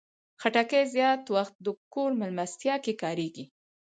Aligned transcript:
خټکی 0.41 0.81
زیات 0.95 1.21
وخت 1.35 1.55
د 1.65 1.67
کور 1.93 2.11
مېلمستیا 2.19 2.75
کې 2.85 2.93
کارېږي. 3.03 3.45